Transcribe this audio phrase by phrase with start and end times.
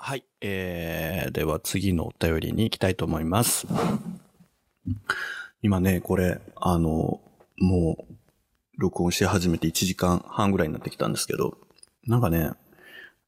[0.00, 0.24] はい。
[0.40, 3.66] えー、では次のお便りに行きたいと思います。
[5.60, 7.20] 今ね、これ、あの、
[7.56, 8.14] もう、
[8.78, 11.58] 録音し始めて1時間半ぐらいになってきたんですけど、
[12.06, 12.52] なんかね、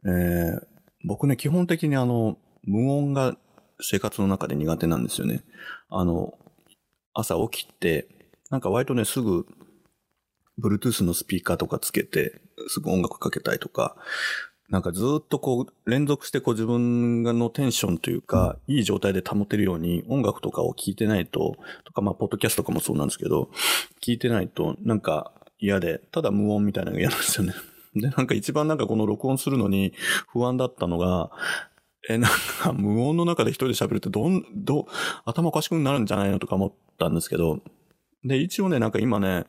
[0.06, 0.66] えー、
[1.04, 3.36] 僕ね、基本的にあの、無音が
[3.80, 5.42] 生活の中で苦手なんですよね。
[5.88, 6.38] あの、
[7.14, 8.06] 朝起きて、
[8.48, 9.44] なんか割とね、すぐ、
[10.60, 13.96] Bluetooth のスピーカーとかつけて、すぐ音楽かけたいとか、
[14.70, 23.50] なんかずっとこう、連続してこう自分のテンションというか、いい状態で保てるように音楽とかを聴いてないと、とかまあ、ポッドキャストとかもそうなんですけど、
[24.00, 27.54] 聞いてないとなんか嫌で、ただ無音みたいなのが嫌なんですよね。
[27.96, 29.92] で、なんか一番なんかこの録音するのに
[30.28, 31.32] 不安だったのが、
[32.08, 32.30] え、なん
[32.60, 34.84] か無音の中で一人で喋るってどん、どう、
[35.24, 37.58] 頭おかしくなるんじゃないのとか思ったんですけど、
[38.24, 39.46] で、一応ね、なんか今ね、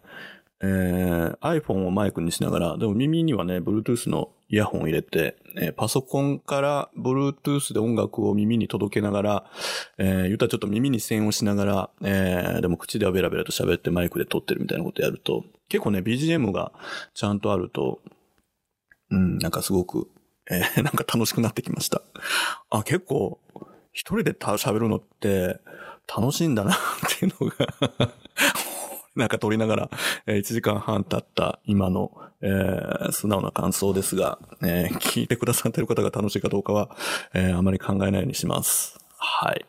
[0.64, 9.46] えー、iPhone をマイクにしながら、でも耳にはね、Bluetooth のイヤホンを入れて、えーパソコンから Bluetooth で音楽を耳に届けながら、
[9.98, 16.72] えー、言ったらちょっと耳に線をしながら、えー、でも口ではベラベラと喋ってマイクで撮ってるみたいなことやると、結構ね、BGM が
[17.14, 18.02] ちゃんとあると、
[19.10, 20.10] うん、なんかすごく、
[20.50, 22.02] えー、 なんか楽しくなってきました。
[22.70, 23.40] あ、結構、
[23.94, 25.60] 一人で喋るのって
[26.08, 26.76] 楽しいんだなっ
[27.20, 28.14] ていうのが
[29.16, 29.90] なんか撮りながら、
[30.26, 36.96] えー1時間半経った今の、えー素直な感想ですが、えー聞いてくださってる方が楽しいかどうかは、
[37.34, 38.98] えーあまり考えないようにします。
[39.18, 39.66] はい。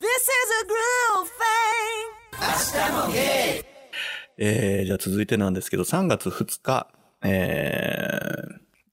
[0.00, 0.20] This is
[0.62, 1.26] a groove
[3.62, 3.66] thing.
[4.38, 6.88] えーじゃあ続いてなんですけど、3月2日、
[7.22, 8.10] え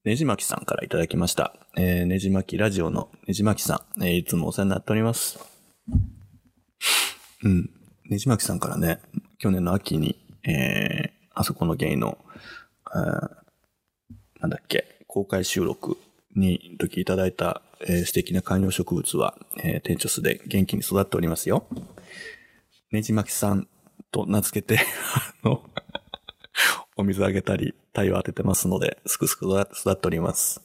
[0.06, 1.54] ー、ねじまきさんからいただきました。
[1.76, 5.38] えー、ねじまきラジオのねじまきさん、えーいつもお世話になっております。
[7.42, 7.70] うん。
[8.08, 9.00] ねじまきさんからね、
[9.44, 12.16] 去年の秋に、えー、あそこのゲイの、
[12.86, 13.30] あー
[14.40, 15.98] なんだっけ、公開収録
[16.34, 21.66] に時いただいた、えー素敵な観葉植物は、えー、店長巣で元気に育っておりますよ。
[22.90, 23.68] ねじまきさん
[24.10, 24.82] と名付けて、
[25.44, 25.62] あの、
[26.96, 30.62] お水あげたり、太陽当ててますので、すくすく育っております。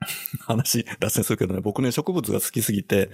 [0.44, 3.08] 話、脱線するけどね、僕ね、植物が好きすぎて、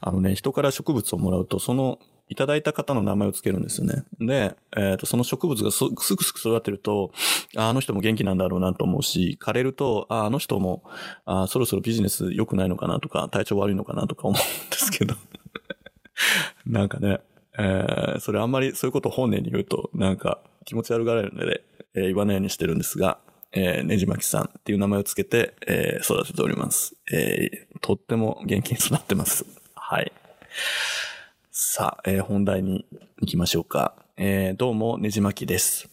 [0.00, 2.00] あのね、人から植物をもらうと、その、
[2.32, 4.04] いただいた方の名前をつけるんですよね。
[4.18, 7.12] で、えっ、と、その植物がすくすく育てると、
[7.56, 10.82] あの人も元気なんだろうなと思うし、枯れると、ああの人も、
[11.26, 15.14] あそろそろビジネス良くないのかなとか、体調悪いのかなとか思うんですけど。
[16.64, 17.20] なんかね、
[17.58, 21.62] えーそれあんまりそういうことを本音に言うと、なんか気持ち悪がられるので、
[21.94, 23.18] えー言わないようにしてるんですが、
[23.52, 26.96] えーねじまきさんっていう名前をつけて、えー育てております。
[27.12, 29.44] えーとっても元気に育ってます。
[29.74, 30.12] はい。
[31.74, 32.84] さあ、えー本題に
[33.22, 33.94] 行きましょうか。
[34.18, 35.88] えーどうも、ねじまきです。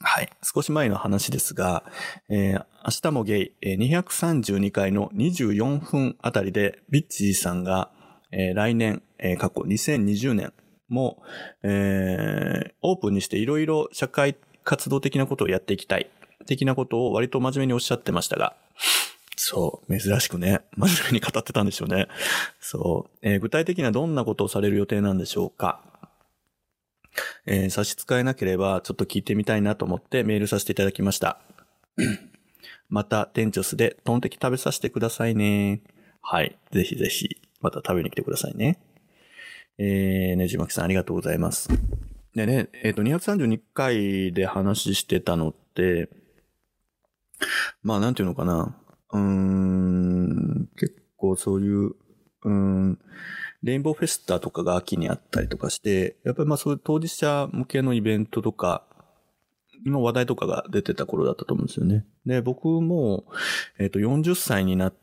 [0.00, 0.28] はい。
[0.42, 1.82] 少し前の話ですが、
[2.28, 7.90] えー明日もゲイ、えー232回の24分あたりで、ビッチーさんが、
[8.32, 10.52] えー来年、えー過去2020年
[10.90, 11.22] も、
[11.62, 16.10] えーオープンにしていろいろ社会活動的なことをやっていきたい、
[16.44, 18.54] 的なことを割と真面目におっしゃってましたが、
[19.46, 22.08] そう、珍しくね、真面目に語ってたんでしょうね。
[22.60, 25.82] そう、えー具体的にはどんなことをされる予定なんでしょうか？
[27.44, 31.40] えー差し支えなければ、ちょっと聞いてみたいなと思ってメールさせていただきました。
[32.88, 35.82] また、店長スでトンテキ食べさせてくださいね。
[36.22, 36.56] はい。
[36.72, 38.78] ぜひぜひ、また食べに来てくださいね。
[39.76, 41.68] えー、ねじまきさんありがとうございます。
[42.34, 46.08] でね、えっ、と、232回で話してたのって、
[47.82, 48.74] まあ、なんていうのかな。
[49.14, 51.92] うん、結構そういう、
[52.44, 52.98] うん、
[53.62, 58.84] レインボーフェスタとかが秋にあったりとかして、やっぱりまあそういう当事者向けのイベントとか、
[59.90, 62.04] の話題とかが出てた頃だったと思うんですよね。
[62.26, 63.24] で、僕も、
[63.78, 64.94] えっ、と、40歳になっ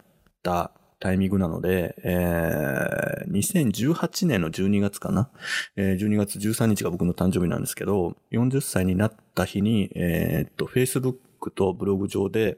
[0.44, 5.30] たタイミングなので、えー、2018年の12月かな？
[5.76, 11.16] えー、12月13日が僕の誕生日なんですけど、40歳になった日に、えっ、と、Facebook
[11.54, 12.58] とブログ上で、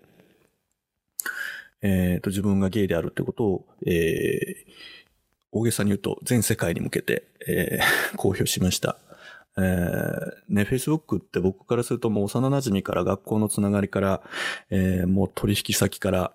[1.84, 4.72] えっ、と、自分がゲイであるってことを、えー、
[5.52, 8.98] 大げさに言うと全世界に向けて、えー 公表しました。
[9.56, 14.22] えーね、Facebook って僕からするともう幼馴染から学校のつながりから、
[14.72, 16.34] えーもう取引先から、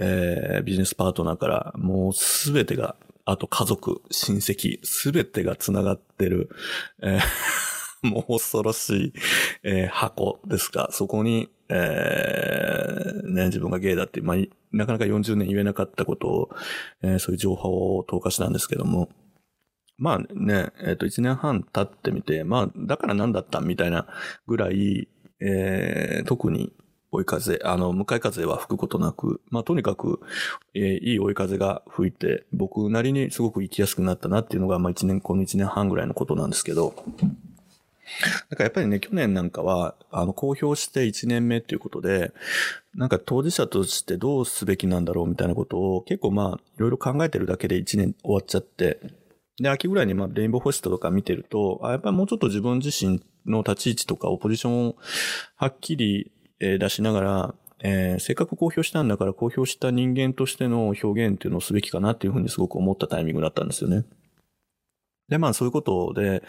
[0.00, 2.96] えービジネスパートナーから、もうすべてが、
[3.26, 6.48] あと家族、親戚、すべてがつながってる、
[7.02, 7.75] えー
[8.10, 9.12] もう恐ろしい、
[9.62, 14.36] えー箱ですが、そこに、えーね、自分がゲイだって、まあ、
[14.72, 16.50] なかなか40年言えなかったことを、
[17.02, 19.08] えーそういう情報を投下したんですけども、
[19.98, 24.06] まあね、えっ、と、1年半経ってみて、まあ、だから何だったみたいな
[24.46, 25.08] ぐらい、
[25.40, 26.72] えー特に
[27.16, 30.20] 追い風、あの、向かい風は吹くことなく、まあ、とにかく、
[30.74, 36.94] えー、いい追い風が吹いて、僕なりにすごく行きやすくなったなっていうのが、まあ、一年、この一年半ぐらいのことなんですけど、
[38.50, 42.32] だかやっぱりね、去年なんかは、あの、公表して1年目っていうことで、
[42.94, 49.00] なんか当事者としてどうすべきなんだろうみたいなことを結構まあ、いろいろ考えてるだけで1年終わっちゃって、
[49.58, 54.96] で、秋ぐらいにまあ、レインボーホストとか見てると、あやっぱりもうちょっと自分自身の立ち位置とかをポジションを
[55.56, 64.04] はっきり出しながら、えー、せっかく公表したんだから公表した人間としての表現っていうのをすべきかなっていうふうにすごく思ったタイミングだったんですよね。
[65.28, 66.42] で、まあそういうことで、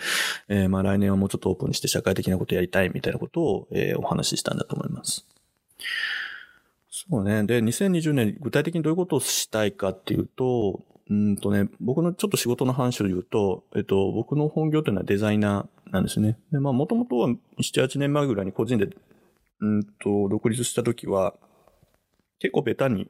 [0.47, 5.25] えー、まあ来年はもうちょっとオープンにして社会的なことやりたいみたいなことを、えー、お話ししたんだと思います。
[6.89, 7.43] そうね。
[7.43, 16.37] で、2020年具体的にどういうことをしたいかっていうと、うんとね、僕のちょっと仕事の話を言うと、えっと、僕の本業というのはデザイナーなんですね。
[16.51, 18.89] で、まあもともとは7、8年前ぐらいに個人で、
[19.61, 21.33] うんと、独立した時は、
[22.39, 23.09] 結構ベタに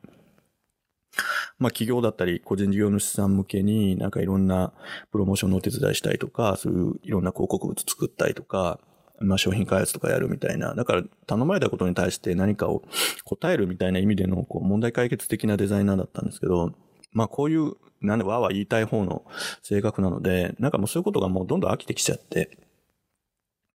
[1.59, 4.74] まあ企業だったり個人事業主さん向けになんかいろんな
[5.12, 8.80] プロモーションのお手伝いしたりとか、そういういろんな広告物作ったりとか、
[9.19, 10.75] まあ商品開発とかやるみたいな。
[10.75, 12.83] だから頼まれたことに対して何かを
[13.24, 16.74] 答えるみたいな意味でのこう問題解決的なデザイナーだったんですけど、
[17.12, 19.25] まあこういうなんでわーわー言いたい方の
[19.63, 22.57] 性格なので、なんかもうそういうことがもうどんどん飽きてきちゃって、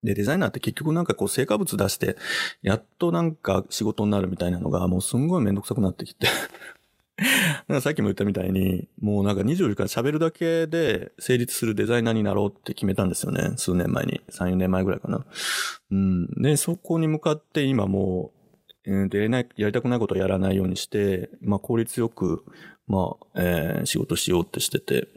[0.04, 2.18] で、デザイナーって結局なんかこう成果物出して、
[2.62, 6.28] やっとなんか仕事になるみたいなのがもうすんごいめんどくさくなってきて
[7.82, 13.54] さっきも言ったみたいに、もうなんか24時間喋るだけで成立するデザイナーになろうって決めたんですよね。
[13.58, 14.22] 数年前に。
[14.32, 15.26] 3、4年前ぐらいかな。
[15.92, 16.28] うん。
[16.42, 18.32] で、そこに向かって今も
[18.86, 22.44] う、えー、やりない、やりたくないことをやらないようにして、まあ効率よく、
[22.88, 25.08] まあ、えー、仕事しようってしてて。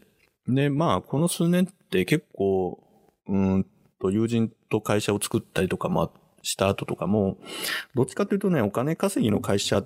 [0.46, 2.78] で、まあ、この数年って結構、
[3.26, 3.66] うん
[3.98, 6.12] と、友人と会社を作ったりとかも
[6.42, 7.38] した後とかも、
[7.94, 9.82] どっちかというとね、お金稼ぎの会社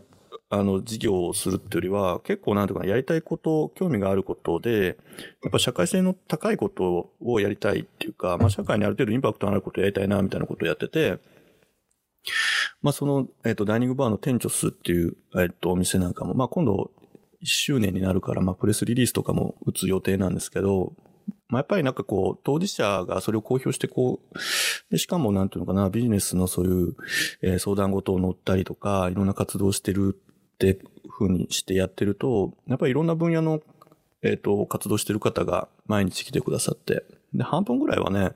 [0.50, 4.96] あの、事業をするっていうよりは、結構なんていうかやりたいこと、興味があることで、
[5.42, 11.18] やっぱ社会性の高いことをやりたいっていうか、まあ社会にある程度インパクトのあることをやりたいな、みたいなことをやってて、
[12.80, 16.92] まあその、えっ、ー、と、ダイニングバーのテンチョスっていう、えっ、ー、と、お店なんかも、まあ今度
[17.42, 20.94] 1周年になるから、まあプレスリリースとかも打つ予定なんですけど、
[21.48, 24.38] まあ、やっぱりなんかこう、当事者がそれを公表してこう、
[24.90, 26.96] で、しかもなんていうのかな、ビジネスのそういう、
[27.42, 30.20] えー、相談事を乗ったりとか、いろんな活動してる
[30.58, 33.60] ってふうにしてやってると、やっぱりいろんな分野の、
[34.22, 38.32] えっ、ー、と、活動してる方が毎日来てくださって、で、半分ぐらいはね、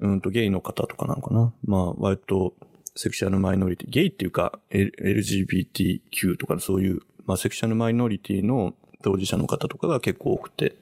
[0.00, 1.54] うんと、ゲイの方とかなのかな。
[1.64, 2.54] まあ、割と、
[2.94, 10.76] セクシャルマイノリティ、ゲイっていうか、LGBTQ とかそういう、まあ、セクシャルマイノリティの当事者の方とかが結構多くて、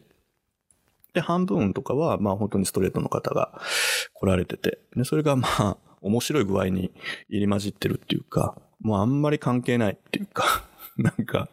[1.12, 3.60] で、半分とかは、まあ本当にストレートの方が
[4.14, 6.92] 来られてて、で、それがまあ、面白い具合に
[7.28, 10.64] 入り混じってるっていうか、もうあんまり関係ないっていうか
[10.96, 11.48] なんか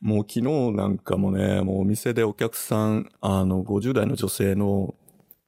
[0.00, 0.42] もう昨日
[0.72, 4.94] なんかもね、もうお店でお客さん、あの、50代の女性の、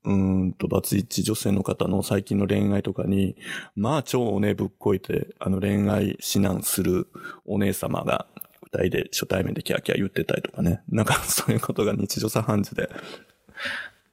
[0.05, 3.37] うんと、バツイチ女性の方の最近の恋愛とかに、
[3.77, 7.09] まあ超おねぶっこいて、あの恋愛指南する
[7.47, 8.27] お姉様が、
[8.65, 10.83] 二人で初対面でキャーキャー言ってたりとかね。
[10.89, 12.91] なんかそういうことが日常茶飯事で。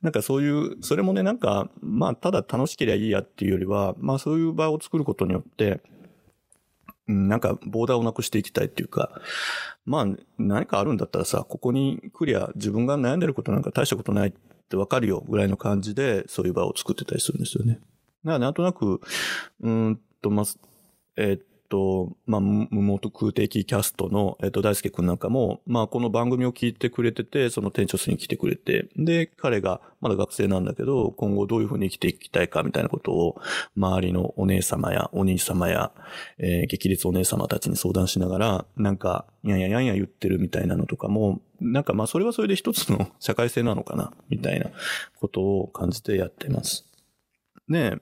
[0.02, 5.82] なんかそういう、それもね、なんか、まあ、ただ楽しければいいやっていうよりは、まあそういう場を作ることによって、
[7.08, 9.20] なんか、ボーダーをなくしていきたいっていうか、
[9.86, 10.06] まあ、
[10.38, 14.34] 何かあるんだったらさ、ここに来りゃ自分が悩んでることなんか大したことないっ
[14.70, 17.74] てわかるよぐらいの感じで、そういう場を作ってたりするんですよね。
[17.74, 17.84] だか
[18.34, 19.02] らなんとなく、
[19.62, 20.44] うんと、ま
[21.18, 33.42] えー、と、まあ、無元空的キャストの、えっと、大輔くんなんかも、まあ、この番組を聞いてくれてて、その店長室に来てくれて、で、彼がまだ学生なんだけど、今後どういうふうに生きていきたいかみたいなことを、
[33.78, 35.92] 周りのお姉様やお兄様や、
[36.40, 44.72] えー、激烈お姉様たちに相談しながら、なんか、やんややんや言ってるみたいなのとかも、なんかまあ、それはそれで一つの 社会性なのかな、みたいな
[45.20, 46.86] ことを感じてやってます。
[47.70, 47.98] で、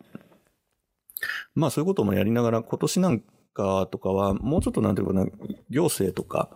[1.55, 3.24] まあそういうこともやりながら、今年なん
[3.57, 5.25] か、とかは、もうちょっとなんていうかな、
[5.69, 6.49] 行政とか、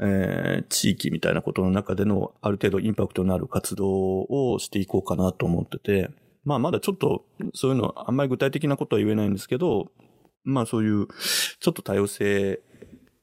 [0.00, 6.10] えー、地域みたいなことの中でのある程度インパクトのある活動をしていこうかなと思ってて、
[6.44, 9.92] まあまだちょっとそういうのあんまり具体的なことは言えないんですけど、
[10.42, 11.06] まあそういう
[11.60, 12.60] ちょっと多様性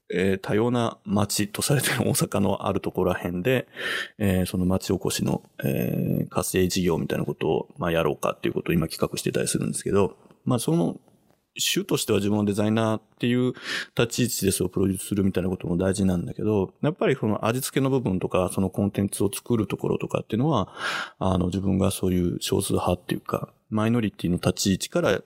[0.09, 3.67] えー、多様な街とされてる大阪のあるところら辺で、
[4.17, 10.15] えー、その街おこしの、えー、活性事業みたいなことを、まあ、やろうかっていうことを今企画してたりするんですけど、
[10.45, 10.97] まあ、その
[11.57, 13.53] 主としては自分のデザイナーっていう
[13.97, 20.73] 立ち位置でそれをプロデュースするみたいなことも大事なんだけど、やっぱりその味付けの部分とか、そのコンテンツを作るところとかっていうのは、
[21.19, 25.21] あの自分がそういう少数派っていうか、マイノリティの立ち位置から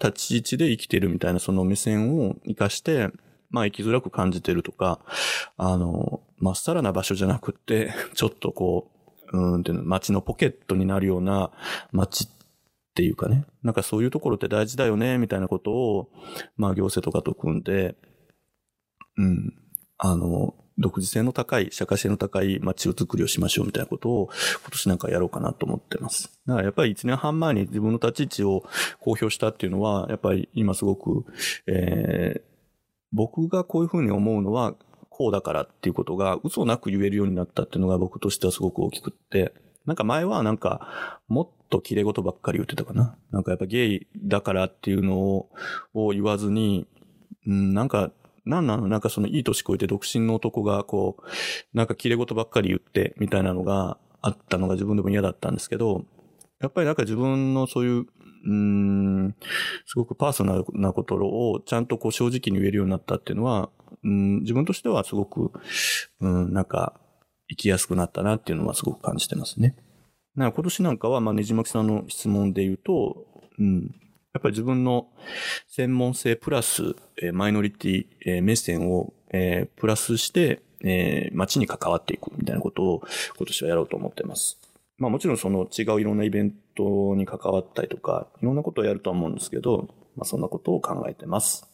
[0.00, 3.08] 立ち位置で生きてるみたいなその目線を活かして、
[3.50, 5.00] まあ生きづらく感じてるとか、
[5.56, 8.90] あの、まっさらな場所じゃなくって、 ちょっとこ
[9.32, 11.50] う、うんっていうの、街のポケットになるような
[11.92, 12.37] 街って
[12.98, 16.10] ていうかね、なんかそういうところって大事だよね、みたいなことを、
[16.56, 17.94] まあ行政とかと組んで、
[19.16, 19.54] うん、
[19.98, 24.30] あの、独自性の高い、社会性の高い街を作りをしましょうみたいなことを
[24.62, 26.40] 今年なんかやろうかなと思ってます。
[26.44, 28.64] だからやっぱり1年半前に自分の立ち位置を
[28.98, 31.24] 公表したっていうのは、やっぱり今すごく、
[31.66, 32.48] えー
[33.10, 34.74] 僕がこういうふうに思うのは
[35.08, 39.54] こうだからっていうことが嘘なく言えるようになったっていうのが僕としてはすごく大きくって、
[39.88, 43.16] なんか前はなんかもっと綺麗事ばっかり言ってたかな。
[43.32, 45.50] なんかやっぱゲイだからっていうのを
[45.94, 46.86] を言わずに、
[47.46, 48.12] うん、なんか
[48.44, 48.86] なんなの？
[48.86, 51.22] なんかそのいい年越えて独身の男がこう、
[51.76, 56.04] なんか綺麗事ばっかり言ってみたいなのがあったのが自分でも嫌だったんですけど、
[56.60, 59.36] やっぱりなんか自分のそういう、うーん、
[59.86, 63.70] すごくパーソナルなことをちゃんとこう正直に言えるようになったっていうのは、
[64.04, 65.52] うん、自分としてはすごく、
[66.20, 66.94] うん、なんか
[67.48, 69.74] 生きやすくなったなっていうのはすごく感じてますね。
[70.36, 73.26] だから今年なんかは、まあ、ねじまきさんの質問で言うと、
[73.58, 73.94] うん、
[74.34, 75.08] やっぱり自分の
[75.66, 83.02] 専門性プラス、えーマイノリティ、えー目線を、えープラスして、えー街に関わっていくみたいなことを
[83.36, 84.58] 今年はやろうと思ってます。
[84.98, 91.66] まあもちろんその違ういろんなイベントに関わったりとか、いろんなことをやるとは思うんですけど、まあそんなことを考えてます。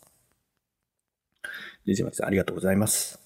[1.86, 3.23] ねじまきさんありがとうございます。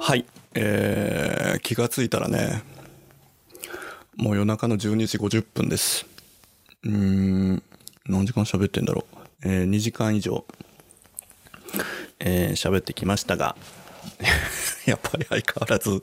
[0.00, 0.26] はい。
[0.54, 2.62] えー、気がついたらね、
[4.16, 6.06] もう夜中の12時50分です。
[6.84, 7.62] うーん、
[8.06, 9.48] 何時間喋ってんだろう。
[9.48, 10.44] えー、2時間以上、
[12.20, 13.56] えー、喋ってきましたが、
[14.84, 16.02] やっぱり相変わらず、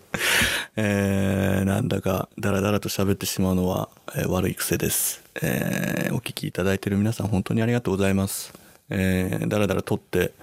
[0.76, 5.22] えー、なんだか、だらだらと喋ってしまうのは、えー悪い癖です。
[5.44, 8.61] えー、お聞きいただいている皆さん本当にありがとうございます。
[8.92, 10.34] えー、だらだら撮って、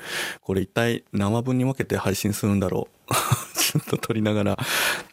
[0.43, 3.15] これ一体何話分に分けて配信するんだろう。
[3.57, 4.59] ちょっと撮りながら、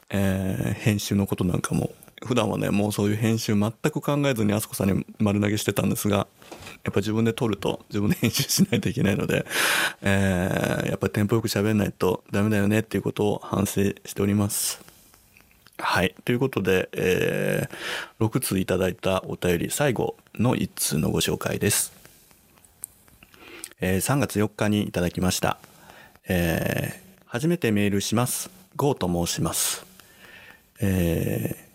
[0.10, 1.92] えー、編集のことなんかも、
[2.26, 6.28] 普段はね、もうそういう編集全く考えずにあそこさんに丸投げしてたんですが、
[6.86, 9.46] やっぱ自分で撮ると自分で編集しないといけないので、
[10.02, 14.82] えー、やっぱりテンポよく喋んないとダメだよねっていうことを反省しております。
[15.78, 16.16] はい。
[16.24, 22.05] ということで、えー、6通いただいたお便り、最後の1通のご紹介です。
[23.82, 25.58] えー3月4日にいただきました。
[26.28, 28.50] えー初めてメールします。
[28.78, 29.86] ゴーと申します。
[30.80, 31.66] えー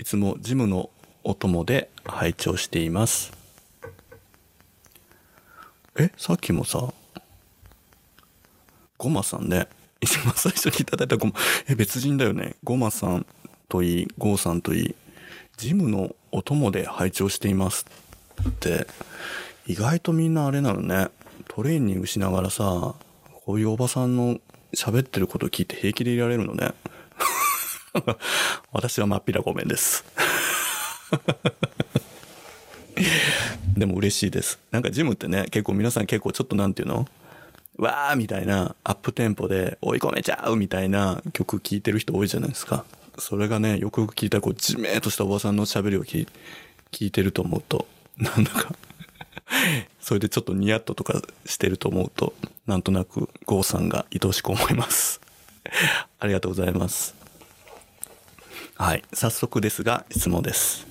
[0.00, 0.88] いつもジムの
[1.22, 3.32] お供で拝聴しています。
[5.98, 6.94] え、さっきもさ、
[8.96, 9.68] ゴマさんね、
[10.00, 11.34] 一番最初にいただいたゴマ、
[11.68, 12.54] え、別人だよね。
[12.64, 13.26] ゴマさん
[13.68, 14.94] といい、ゴーさんといい、
[15.58, 17.84] ジムのお供で拝聴しています
[18.48, 18.86] って、
[19.66, 21.08] 意外とみんなあれなのね。
[21.48, 22.94] トレーニングしながらさ、
[23.44, 24.38] こういうおばさんの
[24.74, 26.72] 喋ってること聞いて平気でいられるのね。
[28.72, 30.04] 私はまっぴらごめんです。
[33.76, 34.58] でも嬉しいです。
[34.70, 37.06] なんかジムってね、結構皆さん結構ちょっとなんていうの？
[37.76, 42.84] わーみたいなアップテンポで追い込めちゃうみたいな曲聴いてる人多いじゃないですか。
[43.18, 46.28] それがね、よくよく聞いたこう、じめーっとしたおばさんの喋りを聞
[46.92, 47.86] 聞いてると思うと、
[48.18, 48.74] なんだか
[50.00, 52.34] それでちょっとニヤッととかしてると思うと、
[52.66, 55.20] なんとなくゴーさんが愛おしく思います。
[56.18, 57.14] ありがとうございます。
[58.76, 59.04] はい。
[59.12, 60.86] 早速ですが、質問です。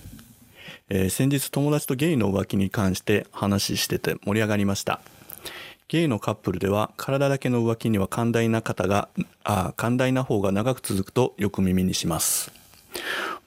[0.89, 5.01] えー先日友達とゲイの浮気に関して話してて盛り上がりました。
[5.88, 9.10] ゲイのカップルでは体だけの浮気には寛大な方が、
[9.43, 12.59] あ寛大な方が長く続くとよく耳にします。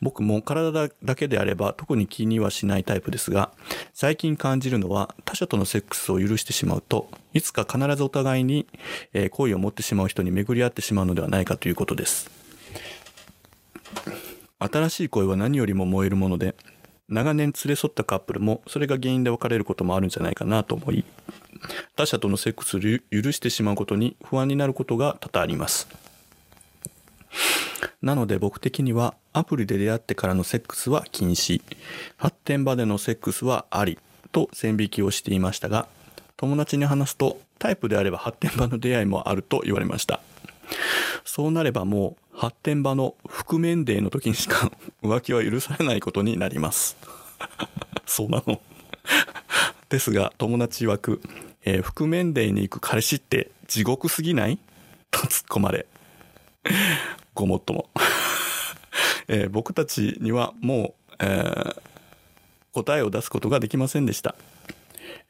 [0.02, 3.52] 僕も体だけであれば特に気にはしないタイプですが、
[3.94, 8.66] 最近感じるのは他者とのセックスを許してしまうと、いつか必ずお互いに、
[9.14, 12.30] え好意を持ってしまう人に巡り合ってしまうのではないかということです。
[14.58, 16.56] 新しい恋は何よりも燃えるもので、
[17.08, 21.04] 長年連れ添ったカップルもそれが原因で別れることもあるんじゃないかなと思い、
[21.94, 26.01] 他者とのセックスを許してしまうことに不安になることが多々あります。
[28.00, 31.62] なので僕的にはアプリで出会ってからのセックスは禁止、
[32.16, 33.98] 発展場でのセックスはあり
[34.32, 35.86] と線引きをしていましたが、
[36.36, 40.20] 友達に話すとタイプであれば発展場の出会いもあると言われました。
[41.24, 44.72] そうなればもう発展場の覆面デーの時にしか
[45.02, 46.96] 浮気は許されないことになります。
[48.06, 48.60] そうなの
[49.88, 51.22] ですが友達曰く、
[51.64, 54.58] えー覆面デーに行く彼氏って地獄すぎない？
[55.10, 55.86] と突っ込まれ。
[57.34, 57.90] ごもっとも。
[59.28, 61.80] えー僕たちにはもう、えー
[62.72, 64.34] 答えを出すことができませんでした。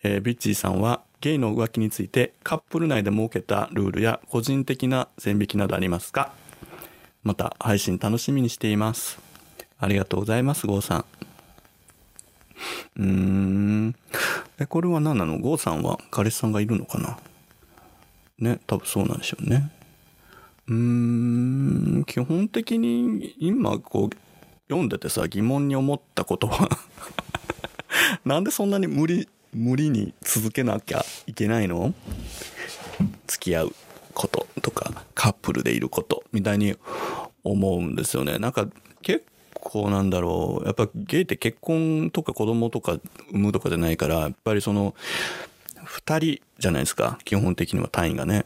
[0.05, 6.33] えービッチーさんはゲイの浮気についてカップル内で設けたルールや個人的な線引きなどありますか？
[7.25, 9.19] また配信楽しみにしています。
[9.79, 11.05] ありがとうございます、ゴーさん。
[12.97, 13.97] うーん。
[14.61, 15.39] え、これは何なの？
[15.39, 17.19] ゴーさんは彼氏さんがいるのかな？
[18.39, 19.71] ね、多分そうなんでしょうね。
[20.69, 24.17] うーん、基本的に今こう
[24.69, 26.69] 読んでてさ疑問に思ったことは
[28.25, 31.95] なんでそんなに無理、無理に続けなきゃいけないの？
[33.27, 33.75] 付き合う
[34.15, 36.77] こととかカップルでいることみたいに
[37.45, 38.39] 思うんですよね。
[38.39, 38.69] なんか
[39.03, 40.67] 結構なんだろう。
[40.67, 42.99] やっぱゲイって結婚とか子供とか
[43.31, 44.95] 産むとかじゃないから、やっぱりその
[45.85, 47.19] 二人じゃないですか。
[47.25, 48.45] 基本的には単位がね。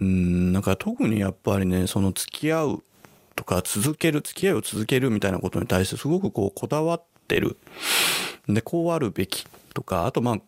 [0.00, 2.84] うん、なんか特にやっぱりね、その付き合う
[3.36, 7.56] とか続ける、付き合いを続けるみたいなことに対してすごくこうこだわってる。
[8.48, 10.38] で、こうあるべきとか、あとまあ、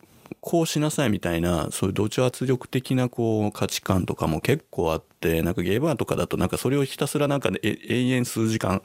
[0.40, 8.82] こうしなさいみたいな、そういう同調圧力的なこう価値観とかも結構あって、なんかゲーバーとかだとなんかそれをひたすらなんかね、永遠数時間、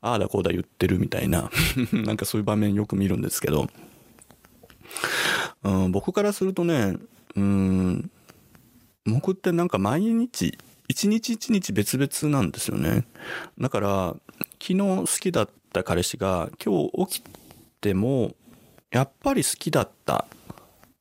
[0.00, 1.50] ああだこうだ言ってるみたいな、
[1.92, 3.68] なんかそういう場面よく見るんですけど、
[5.64, 6.96] うん、僕からするとね、
[7.36, 8.10] うん、
[9.06, 13.06] 僕ってなんか毎日、一日一日別々なんですよね。
[13.58, 14.16] だから、
[14.60, 17.24] 昨日好きだった彼氏が今日起き
[17.80, 18.34] ても、
[18.90, 20.26] やっぱり好きだった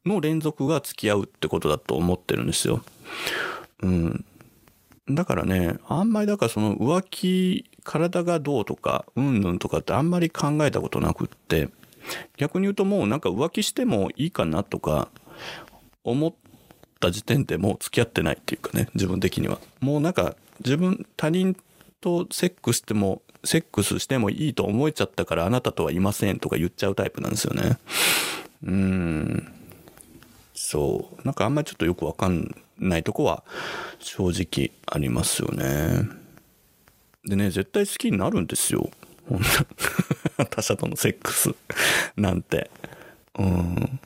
[0.06, 2.84] の連続が付き合うってことだと思ってるんですよ。
[3.82, 4.26] うん。
[5.10, 11.70] だからね、あんまりだからその浮気、体がどうとか、うんぬんとかってあんまり考えたことなくって、
[12.38, 15.10] 逆に言うともうなんか浮気してもいいかなとか、
[16.04, 16.34] 思っ
[17.00, 19.60] た時点でもう付き合ってないっていうかね、自分的には。
[19.80, 21.56] もうなんか自分、他人
[22.02, 27.78] とセックスしても、セックスしてもいいと思えちゃったからあなたとはいませんとか言っちゃうタイプなんですよね。
[28.64, 29.54] うん。
[30.54, 31.26] そう。
[31.26, 33.44] なんかあんまりちょっとよくわかんないとこは
[34.00, 36.10] 正直ありますよね。
[37.24, 38.90] でね、絶対好きになるんですよ。
[40.50, 41.54] 他者とのセックス
[42.18, 42.70] なんて。
[43.38, 44.00] うん。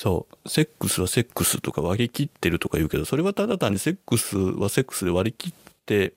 [0.00, 0.48] そう。
[0.48, 5.52] セックスはセックスとか割り切ってるとか言うけど、それはただ単にセックスはセックスで割り切っ
[5.84, 6.14] て、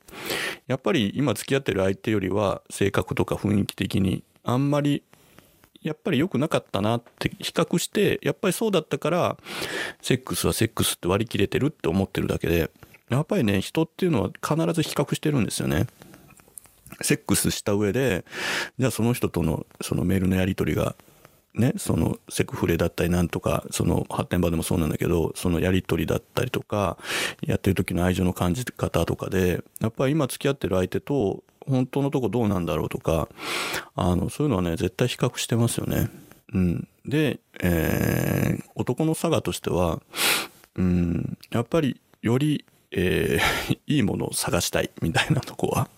[0.67, 5.03] やっぱり今付き合ってる相手よりは性格とか雰囲気的にあんまり
[5.81, 9.37] やっぱり良くなかったなって比較して、やっぱりそうだったから、
[10.01, 12.71] セックスはセックスって割り切れてるって思ってるだけで、
[13.09, 15.87] やっぱりね、人っていうのは必ず比較してるんですよね。
[17.01, 18.23] セックスした上で、
[18.79, 20.95] じゃあその人とのそのメールのやり取りが、
[21.55, 26.97] ね、そのセクフレだったりなんとか、その発展場でもそうなんだけど、そのやり取りだったりとか、
[27.41, 33.29] やってる時の愛情の感じ方とかで、やっぱり今付き合ってる相手と、本当のとこどうなんだろうとか、
[33.95, 36.09] あの、そういうのはね、絶対比較してますよね。
[36.53, 36.87] うん。
[37.05, 40.01] で、えー男の差がとしては、
[40.75, 45.89] うん、やっぱりより、えー いいものを探したいみたいなとこは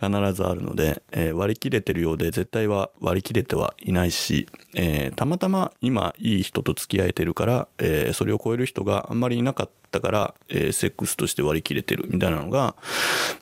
[0.00, 12.74] 必ずあるので、えー割り切れてるようで絶対は割り切れてはいないし、えーたまたま今いい人と付き合えてるから、えーそれを超える人があんまりいなかったから、えーセックスとして割り切れてるみたいなのが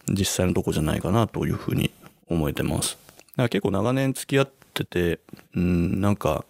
[0.08, 1.90] 実際のとこじゃないかなというふうに
[2.28, 2.96] 思えてます。
[3.32, 5.20] だから結構長年付き合ってて、
[5.54, 6.44] うん、なんか、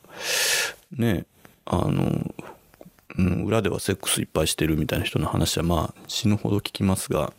[0.96, 1.26] ね、
[1.66, 2.34] あの、
[3.18, 7.32] うん、裏ではセックスいっぱいしてるみたいな人の話はまあ死ぬほど聞きますが、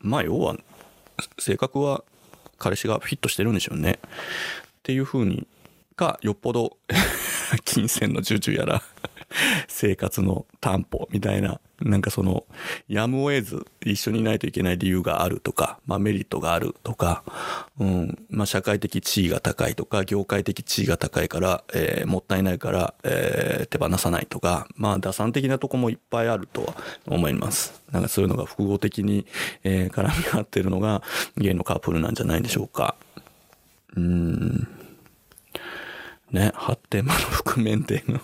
[0.00, 0.56] まあ要は、
[1.38, 2.04] 性格は
[2.58, 3.98] 彼氏がフィットしてるんでしょうね。
[4.02, 4.06] っ
[4.82, 5.46] ていうふうに、
[5.96, 6.76] か、よっぽど
[7.64, 8.82] 金銭の重々やら、
[9.68, 12.44] 生活の担保みたいな、なんかその、
[12.88, 17.22] やむを得ず一緒にいないといけない理由があるとか、まあメリットがあるとか、
[17.78, 26.74] うん、まあ社会的地位が高いとか、業界的地位が高いから、えーもったいないから、えー手放さないとか、まあ打算的なとこもいっぱいあるとは
[27.06, 27.82] 思います。
[27.90, 29.26] なんかそういうのが複合的に、
[29.64, 31.02] えー絡み合ってるのが
[31.36, 32.94] ゲイのカップルなんじゃないでしょうか。
[33.96, 34.68] うん。
[36.30, 38.20] ね、発展場の覆面っていうの。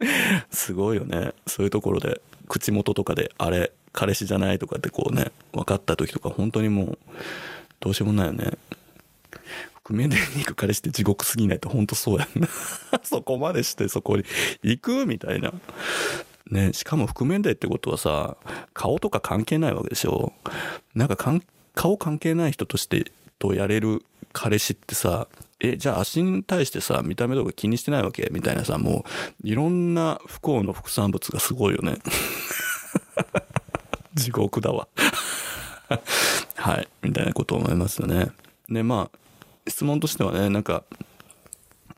[0.50, 1.32] すごいよね。
[1.46, 6.98] そういうところで、口元とかで、あれ、彼氏じゃないとかってこうね、分かった時とか、本当にもう、
[7.80, 8.58] どうしようもないよね。
[9.82, 12.48] 覆面で行く彼氏って地獄すぎないと本当そうやんな。
[13.04, 14.24] そこまでしてそこに
[14.62, 15.52] 行くみたいな。
[16.50, 18.36] ね、しかも覆面でってことはさ、
[18.72, 20.32] 顔とか関係ないわけでしょ。
[20.94, 21.42] なんかかん
[21.74, 25.28] 顔関係ない人として、とやれる彼氏ってさ、
[25.60, 28.28] え、じゃあ足に対してさ、見た目とか気にしてないわけ？
[28.30, 29.04] みたいなさ、も
[29.42, 31.96] う、いろんな不幸の副産物がすごいよね。
[34.14, 34.88] 地獄だわ。
[36.56, 36.88] はい。
[37.02, 38.28] みたいなことを思いますよね。
[38.68, 39.18] で、まあ、
[39.68, 40.84] 質問としてはね、なんか、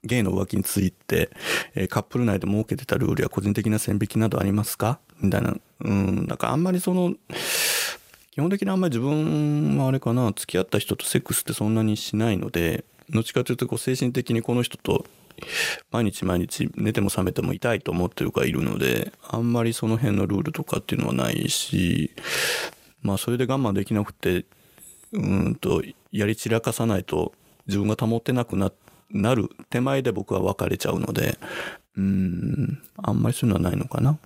[0.05, 1.31] ゲイの浮気について、
[1.75, 5.01] えーカップル内で設けてたルールや個人的な線引きなどありますか？
[5.21, 5.57] みたいな。
[5.81, 7.15] うん、なんかあんまりその、
[8.31, 15.07] 基本的にあんまり自分はあれかな、付き合った人とセックスってそんなにしないので、どっちかというとこう精神的にこの人と
[15.91, 22.11] 毎日毎日寝ても覚めても痛いと思ってる子がいるので、あんまりその辺のルールとかっていうのはないし、
[23.03, 24.45] まあそれで我慢できなくて、
[25.13, 27.33] うんと、やり散らかさないと
[27.67, 28.73] 自分が保ってなくな、
[29.11, 31.39] なる手前で僕は別れちゃうので、
[31.97, 34.19] うん、あんまりそういうのはないのかな。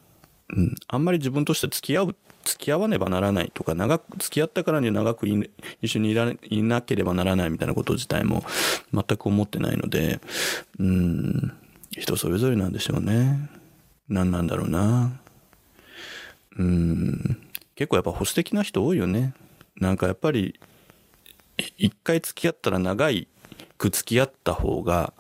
[0.54, 8.44] うん、あんまり自分として付き合う、付き合わねばならないとか、長く、付き合ったからには長く一緒にいらいなければならないみたいなこと自体も
[8.92, 10.20] 全く思ってないので、
[10.78, 11.52] うん、
[11.90, 13.50] 人それぞれなんでしょうね。
[14.08, 15.20] 何なんだろうな。
[16.58, 17.38] うん、
[17.74, 19.34] 結構やっぱ保守的な人多いよね。
[19.76, 20.60] なんかやっぱり、
[21.78, 23.28] 一回付き合ったら長い
[23.78, 25.12] く付き合った方が、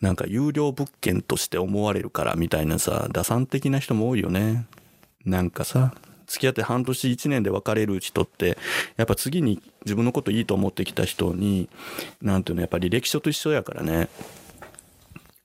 [0.00, 4.66] なんか有料物件として思われるからみたいなさ、打算的な人も多いよね。
[5.24, 5.94] なんかさ、
[6.28, 8.56] 付き合って半年1年で別れる人って、
[8.96, 11.68] やっぱ次に自分のこといいと思ってきた人に、
[12.22, 14.08] 何ていうの、やっぱり履歴書と一緒やからね。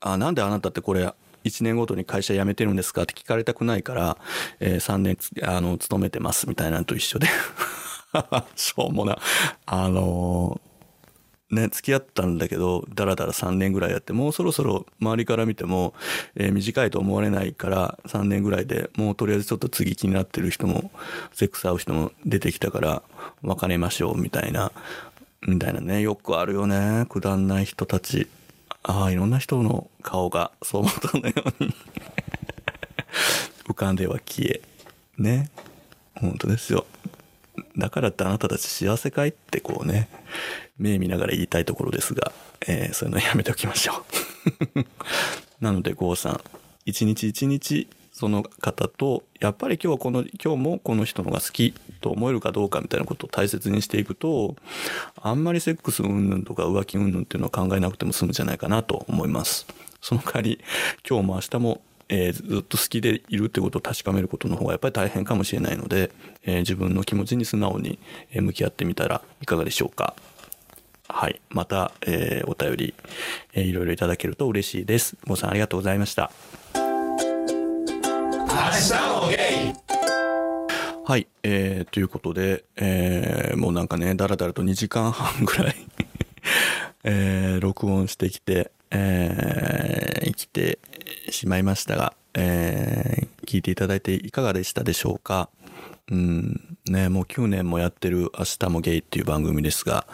[0.02, 1.12] あ、なんであなたってこれ、
[1.46, 3.04] 1年ごとに会社辞めてるんですか？
[3.04, 4.18] って聞かれたくないから、
[4.60, 7.28] えー3年、あの、勤めてますみたいなのと一緒で。
[8.56, 9.18] しょうもな。
[9.66, 10.73] あのー
[11.54, 15.94] ね、付き合ったんだけど、だらだら3年ぐらいやって、もうそろそろ周りから見ても、
[16.36, 20.92] えー短いと思われないから、3年ぐらいでもうとりあえずちょっと次気になってる人も、
[21.34, 23.04] セックス合う人も出てきたから、
[23.42, 24.72] 別れましょう、みたいな、
[25.48, 28.28] みたいなね、よくあるよね、くだんない人たち。
[28.84, 31.76] ああ、いろんな人の顔が、そう思ったのように、
[33.68, 34.62] 浮かんでは消え。
[35.18, 35.50] ね。
[36.16, 36.86] 本当ですよ。
[37.78, 40.08] だからってあなたたち幸せかいってこうね、
[40.78, 42.32] 目見ながら言いたいところですが、
[42.68, 44.06] えーそういうのやめておきましょ
[44.76, 44.86] う。
[45.64, 46.42] なので、郷さん、
[46.86, 54.56] 一日一日その方と、やっぱり今日はこの、今日もこの人のが好きと思えるかどうかみたいなことを大切にしていくと、
[55.16, 59.66] あんまりセックス云々とか浮気云々っていうのは考えなくても済むんじゃないかなと思います。
[60.00, 60.60] その代わり、
[61.08, 66.12] 今日も明日もえーずっと好きでいるってことを確かめることの方がやっぱり大変かもしれないので、
[66.44, 68.00] えー自分の気持ちに素直に
[68.32, 70.16] えー向き合ってみたらいかがでしょうか。
[71.10, 71.42] はい。
[71.50, 72.94] また、えーお便り、
[73.54, 75.16] えーいろいろいただけると嬉しいです。
[75.28, 76.32] ごさんありがとうございました。
[81.06, 81.28] はい。
[81.44, 85.76] えーということで、えーもうなんかね、だらだらと2時間半ぐらい、
[87.04, 90.80] えー録音してきて、えー生きて
[91.30, 95.50] しまいましたが、えー聞いていただいていかがでしたでしょうか？
[96.10, 100.08] うん、ね、もう9年もやってる明日もゲイっていう番組ですが、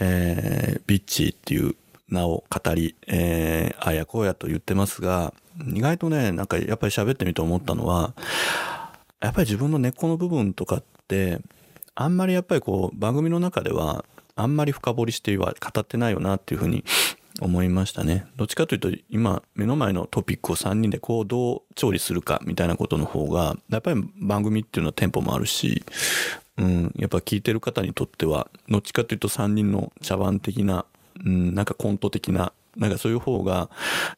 [0.00, 1.76] えービッチーっていう
[2.08, 5.32] 名を語り、えーあやこうやと言ってますが、
[5.72, 8.12] 意外とね、なんかやっぱり喋ってみて思ったのは、
[9.20, 11.40] やっぱり自分の根っこの部分とかって、
[11.94, 14.04] あんまりやっぱりこう番組の中では
[14.34, 16.84] あんまり深掘りしては語ってないよなっていうふうに
[17.40, 18.26] 思いましたね。
[18.36, 25.84] どっちかというと今目の前のトピックを3人でこうどう調理するかみたいなことの方がやっぱり番組っていうのはテンポもあるし、
[26.58, 30.84] うん、やっぱ聞いてる方にとってはどっちかというと3人の茶番的な、
[31.24, 33.68] うん、なんかコント的ななんかそういう方が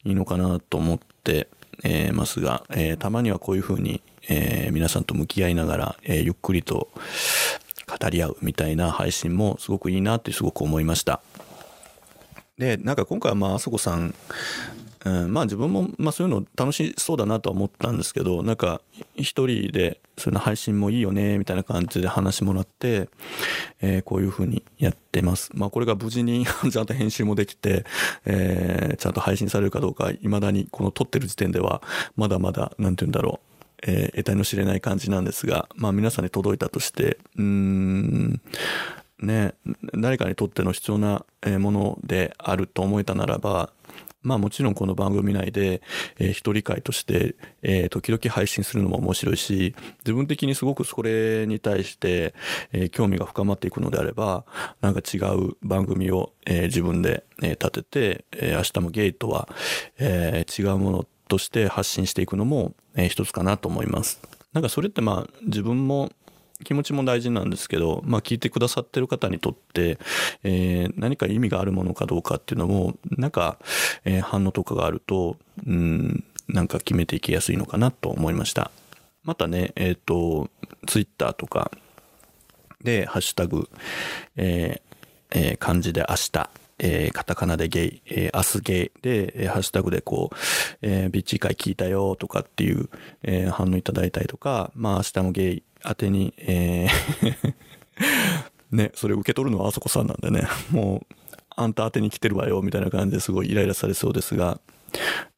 [0.05, 1.49] いいのかなと思って、
[1.85, 6.89] えーますが、えーたまにはこういうふうに、えー皆さんと向き合いながら、えゆっくりと
[7.87, 11.21] 語り合うみたいな配信もすごくいいなってすごく思いました。
[12.59, 14.15] で、なんか今回はまあ、あそこさん、
[15.05, 18.81] うん、まあ自分も、まあそういうの楽しそうだなとは思ったんですけど、なんか
[19.15, 23.09] 一人でそういうの配信もいいよね、みたいな感じで話もらって、
[23.81, 25.51] えーこういうふうにやってます。
[25.55, 27.85] まあこれが無事に ちゃんと編集もできて、
[28.25, 31.83] えーちゃんと配信されるかどうか、未だにこの撮ってる時点では、
[32.17, 38.41] まだまだ、なんて言うんだろう、えー得体の知れない感じなんですが、まあ皆さんに届いたとして、うーん、
[39.21, 39.55] ね、
[39.95, 41.25] 誰かにとっての必要な
[41.59, 43.71] ものであると思えたならば、
[44.23, 45.81] まあもちろんこの番組内で、
[46.19, 52.35] えー一人会として、えー時々配信するのも面白いし、自分的にすごくそれに対して、
[52.73, 54.45] えー興味が深まっていくのであれば、
[54.81, 59.49] なんか違う番組を、えー自分で、えー立てて、えー明日もゲイとは、
[59.99, 64.21] えー違うものとして発信していくのも、えー一つかなと思います。
[64.53, 66.11] なんかそれってまあ自分も
[66.65, 69.99] 気持ちも大事なんですけど、まあ聞いてくださってる方にとって、
[70.43, 73.59] えー何か意味があるものかどうかっていうのも、なんか、
[74.05, 78.71] えー反応とかがあると、うん、なんか決めていきやすいのかなと思いました。
[79.25, 80.49] またね、えっ、と、
[80.87, 81.71] ツイッターとか
[82.83, 83.69] で、ハッシュタグ、
[84.37, 84.97] えー
[85.33, 90.37] えー漢字で明日、えー、カタカナでゲイ、えー、明日ゲイで、えー、ハッシュタグでこう、
[90.83, 92.89] えー、ビッチ会聞いたよとかっていう、
[93.23, 97.55] えー、反応いただいたりとか、まあ明日もゲイ宛てに、えー
[98.71, 101.15] ね、それ受け取るのはあそこさんなんでね、もう、
[101.57, 104.61] あんた宛てに来てるわよ、みたいな感じですごいイライラされそうですが、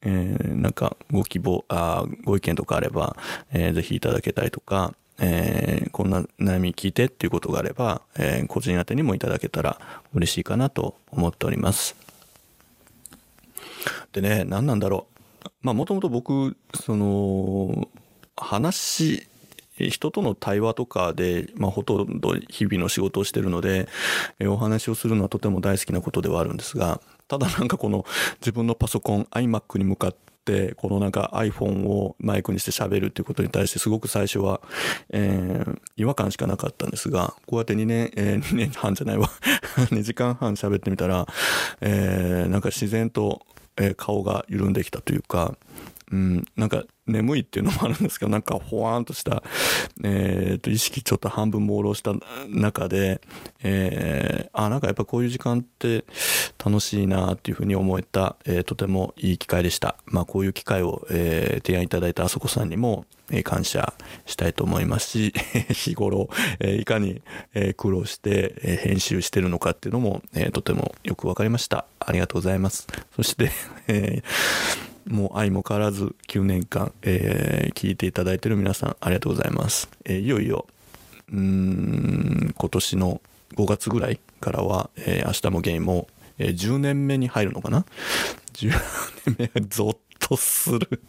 [0.01, 3.15] えー、なんかご希望、あご意見とかあれば、
[3.51, 9.79] えー、ぜひいただけたりとか、えー、こんな悩み聞いてっていうことがあれば、えー、個人宛てにもいただけたら
[10.13, 11.95] 嬉しいかなと思っております。
[14.11, 15.07] でね、何なんだろ
[15.45, 15.49] う。
[15.61, 17.87] まあもともと僕、その、
[18.35, 19.27] 話、
[19.87, 23.87] 人との対話とかで、まあ、ほとんど日々の仕事をしているので、
[24.39, 28.05] えお話をするのはとても大好きなことではあるんですが、ただなんかこの
[28.41, 30.15] 自分のパソコン iMac に向かっ
[30.45, 34.61] て、このなんか iPhone をマイクにして喋るっていうことに対してすごく最初は、
[35.11, 39.29] えー、違和感しかなかったんですが、こうやって2年、えー、2年半じゃないわ。
[39.91, 41.27] 2時間半喋ってみたら、
[41.81, 43.45] えー、なんか自然と、
[43.81, 45.55] え顔が緩んできたというか、
[46.11, 49.43] うん、なんか眠いっていうのもあるんですけど、なんかほわーんとした、
[50.03, 52.13] えっ、と、意識ちょっと半分朦朧した
[52.47, 53.21] 中で、
[53.61, 56.05] えー、あ、なんかやっぱこういう時間って
[56.63, 59.97] 楽しいなっていうふうに思えた、えー、とてもいい機会でした。
[60.05, 63.93] まあこういう機会を、えー、提案いただいたあそこさんにも、えー、感謝
[64.25, 65.33] したいと思いますし、
[65.69, 67.21] 日頃、えー、いかに、
[67.53, 71.85] えー、苦労して、えー、編集してるのかっていうのも、えー、とてもよくわかりました。
[71.99, 72.87] ありがとうございます。
[73.15, 73.51] そして、
[73.87, 79.89] えーもう愛も変わらず9年間、えー、聞いていただいている皆さんありがとうございます。
[80.05, 80.67] えー、いよいよ、
[81.33, 83.19] うん、今年の
[83.55, 87.85] 5月ぐらいからは、えー、明日もゲイも、えー、10年目に入るのかな
[88.53, 88.71] ?10
[89.37, 91.01] 年目、ゾッとする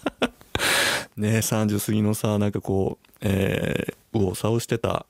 [1.16, 5.06] ね30過ぎのさ、なんかこう、えー、右往左往してた、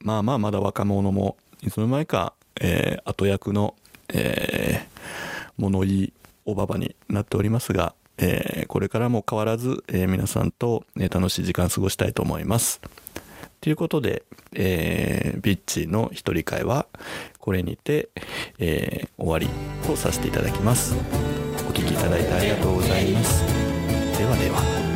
[0.00, 3.76] まあまあまだ若者も、いつの間にか、えー、後役の、
[4.08, 6.12] えー、物言い
[6.48, 12.80] おばばになっておりますが、えー、これからも変わらず、えー、皆さんと、ね、楽しい時間過ごしたいと思います。
[13.60, 14.22] ということで、
[14.54, 16.86] えー、ビッチの一人会は
[17.38, 18.08] これにて、
[18.58, 19.46] えー、終わり
[19.86, 20.96] とさせていただきます。
[21.68, 23.44] お聴きいただいてありがとうございます。
[24.16, 24.88] ではでは。